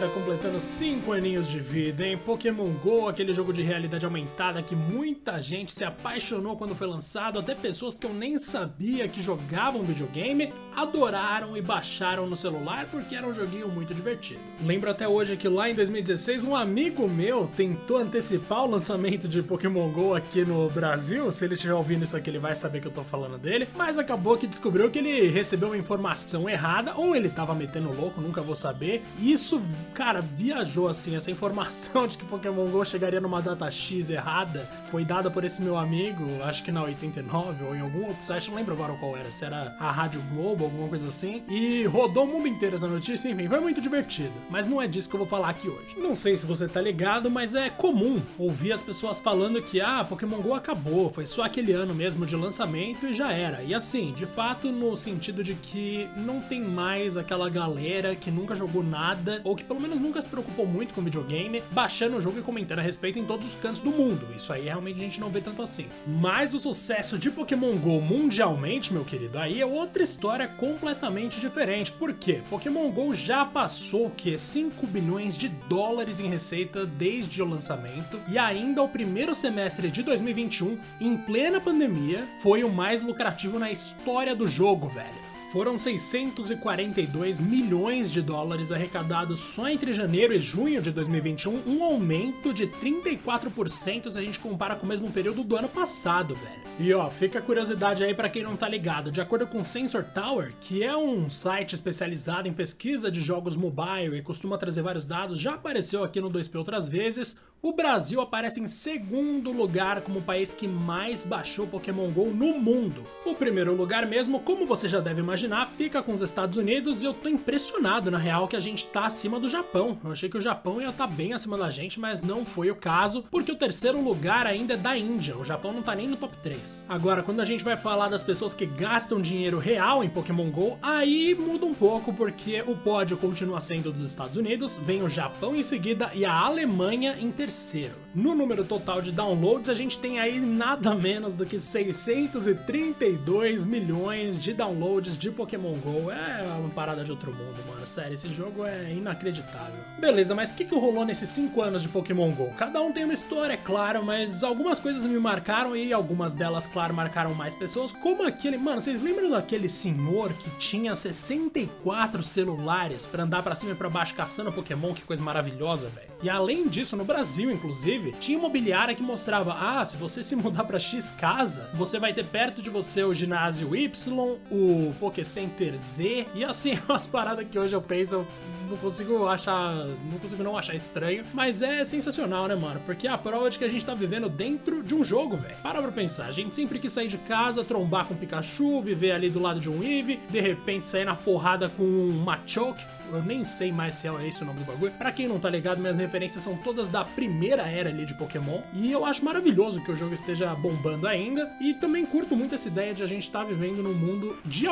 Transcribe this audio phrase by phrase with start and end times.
[0.00, 2.16] tá completando 5 aninhos de vida, hein?
[2.16, 7.38] Pokémon GO, aquele jogo de realidade aumentada que muita gente se apaixonou quando foi lançado,
[7.38, 13.14] até pessoas que eu nem sabia que jogavam videogame adoraram e baixaram no celular porque
[13.14, 14.40] era um joguinho muito divertido.
[14.64, 19.42] Lembro até hoje que lá em 2016 um amigo meu tentou antecipar o lançamento de
[19.42, 21.30] Pokémon GO aqui no Brasil.
[21.30, 23.68] Se ele estiver ouvindo isso aqui, ele vai saber que eu tô falando dele.
[23.76, 28.18] Mas acabou que descobriu que ele recebeu uma informação errada, ou ele tava metendo louco,
[28.18, 29.02] nunca vou saber.
[29.20, 31.14] Isso, cara, viajou assim.
[31.14, 35.62] Essa informação de que Pokémon GO chegaria numa data X errada foi dada por esse
[35.62, 39.16] meu amigo, acho que na 89 ou em algum outro site, não lembro agora qual
[39.16, 41.42] era, se era a Rádio Globo, alguma coisa assim.
[41.48, 44.32] E rodou o mundo inteiro essa notícia, enfim, foi muito divertido.
[44.48, 45.96] Mas não é disso que eu vou falar aqui hoje.
[45.98, 50.04] Não sei se você tá ligado, mas é comum ouvir as pessoas falando que, ah,
[50.04, 53.62] Pokémon GO acabou, foi só aquele ano mesmo de lançamento e já era.
[53.62, 58.54] E assim, de fato, no sentido de que não tem mais aquela galera que nunca
[58.54, 62.38] jogou nada, ou que pelo menos nunca se preocupou muito com videogame, baixando o jogo
[62.38, 64.26] e comentando a respeito em todos os cantos do mundo.
[64.36, 65.86] Isso aí realmente a gente não vê tanto assim.
[66.06, 71.92] Mas o sucesso de Pokémon GO mundialmente, meu querido, aí é outra história completamente diferente.
[71.92, 72.42] Por quê?
[72.50, 74.36] Pokémon GO já passou o que?
[74.36, 80.02] 5 bilhões de dólares em receita desde o lançamento, e ainda o primeiro semestre de
[80.02, 85.29] 2021, em plena pandemia, foi o mais lucrativo na história do jogo, velho.
[85.52, 92.54] Foram 642 milhões de dólares arrecadados só entre janeiro e junho de 2021, um aumento
[92.54, 96.70] de 34% se a gente compara com o mesmo período do ano passado, velho.
[96.78, 99.10] E ó, fica a curiosidade aí para quem não tá ligado.
[99.10, 104.16] De acordo com Sensor Tower, que é um site especializado em pesquisa de jogos mobile
[104.16, 107.40] e costuma trazer vários dados, já apareceu aqui no 2P outras vezes.
[107.62, 112.58] O Brasil aparece em segundo lugar como o país que mais baixou Pokémon GO no
[112.58, 113.04] mundo.
[113.22, 117.06] O primeiro lugar mesmo, como você já deve imaginar, fica com os Estados Unidos e
[117.06, 119.98] eu tô impressionado na real que a gente tá acima do Japão.
[120.02, 122.70] Eu achei que o Japão ia estar tá bem acima da gente, mas não foi
[122.70, 125.36] o caso, porque o terceiro lugar ainda é da Índia.
[125.36, 126.86] O Japão não tá nem no top 3.
[126.88, 130.78] Agora, quando a gente vai falar das pessoas que gastam dinheiro real em Pokémon GO,
[130.80, 135.54] aí muda um pouco, porque o pódio continua sendo dos Estados Unidos, vem o Japão
[135.54, 137.96] em seguida e a Alemanha em terceiro terceiro.
[138.12, 144.40] No número total de downloads, a gente tem aí nada menos do que 632 milhões
[144.40, 146.10] de downloads de Pokémon GO.
[146.10, 147.86] É uma parada de outro mundo, mano.
[147.86, 149.78] Sério, esse jogo é inacreditável.
[150.00, 152.52] Beleza, mas o que, que rolou nesses 5 anos de Pokémon GO?
[152.58, 156.66] Cada um tem uma história, é claro, mas algumas coisas me marcaram e algumas delas,
[156.66, 157.92] claro, marcaram mais pessoas.
[157.92, 158.58] Como aquele.
[158.58, 163.88] Mano, vocês lembram daquele senhor que tinha 64 celulares para andar para cima e pra
[163.88, 164.94] baixo caçando Pokémon?
[164.94, 166.10] Que coisa maravilhosa, velho.
[166.22, 170.64] E além disso, no Brasil, inclusive, tinha imobiliária que mostrava: ah, se você se mudar
[170.64, 175.76] para X casa, você vai ter perto de você o ginásio Y, o Poké Center
[175.76, 178.26] Z, e assim, umas paradas que hoje eu penso, eu
[178.70, 179.74] não consigo achar.
[180.10, 181.24] Não consigo não achar estranho.
[181.34, 182.80] Mas é sensacional, né, mano?
[182.86, 185.56] Porque é a prova de que a gente tá vivendo dentro de um jogo, velho.
[185.62, 186.26] Para pra pensar.
[186.26, 189.68] A gente sempre quis sair de casa, trombar com Pikachu, viver ali do lado de
[189.68, 192.82] um Eevee, de repente sair na porrada com um Machoke
[193.12, 194.92] eu nem sei mais se é esse o nome do bagulho.
[194.92, 198.60] Pra quem não tá ligado, minhas referências são todas da primeira era ali de Pokémon.
[198.74, 201.50] E eu acho maravilhoso que o jogo esteja bombando ainda.
[201.60, 204.66] E também curto muito essa ideia de a gente estar tá vivendo num mundo de,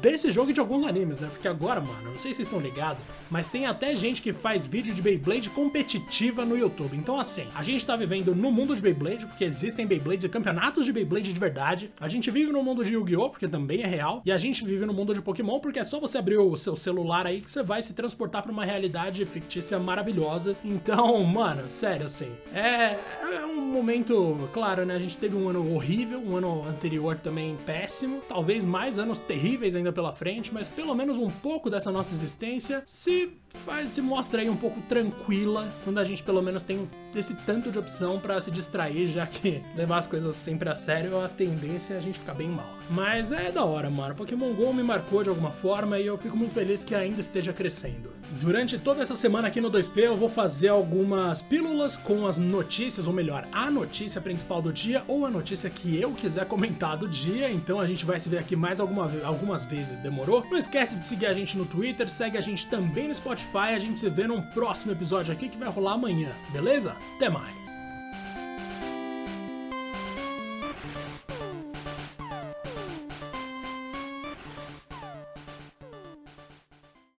[0.00, 1.28] desse jogo e de alguns animes, né?
[1.30, 4.66] Porque agora, mano, não sei se vocês estão ligados, mas tem até gente que faz
[4.66, 6.96] vídeo de Beyblade competitiva no YouTube.
[6.96, 10.84] Então, assim, a gente tá vivendo no mundo de Beyblade, porque existem Beyblades e campeonatos
[10.84, 11.90] de Beyblade de verdade.
[12.00, 14.22] A gente vive no mundo de Yu-Gi-Oh!, porque também é real.
[14.24, 16.76] E a gente vive no mundo de Pokémon, porque é só você abrir o seu
[16.76, 20.56] celular aí que você vai se transportar para uma realidade fictícia maravilhosa.
[20.64, 24.94] Então, mano, sério, assim, é, é um momento, claro, né?
[24.94, 29.74] A gente teve um ano horrível, um ano anterior também péssimo, talvez mais anos terríveis
[29.74, 33.30] ainda pela frente, mas pelo menos um pouco dessa nossa existência se
[33.64, 36.88] faz se mostra aí um pouco tranquila quando a gente pelo menos tem
[37.18, 41.20] esse tanto de opção para se distrair, já que levar as coisas sempre a sério
[41.20, 42.68] a tendência é a gente ficar bem mal.
[42.90, 44.14] Mas é da hora, mano.
[44.14, 47.52] Pokémon GO me marcou de alguma forma e eu fico muito feliz que ainda esteja
[47.52, 48.12] crescendo.
[48.40, 53.06] Durante toda essa semana aqui no 2P eu vou fazer algumas pílulas com as notícias,
[53.06, 57.08] ou melhor, a notícia principal do dia ou a notícia que eu quiser comentar do
[57.08, 57.50] dia.
[57.50, 60.44] Então a gente vai se ver aqui mais alguma, algumas vezes, demorou?
[60.50, 63.74] Não esquece de seguir a gente no Twitter, segue a gente também no Spotify.
[63.74, 66.96] A gente se vê num próximo episódio aqui que vai rolar amanhã, beleza?
[67.16, 67.83] Até mais!